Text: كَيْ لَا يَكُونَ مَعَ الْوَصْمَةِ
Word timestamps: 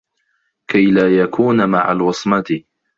كَيْ 0.67 0.85
لَا 0.91 1.17
يَكُونَ 1.21 1.69
مَعَ 1.69 1.91
الْوَصْمَةِ 1.91 2.63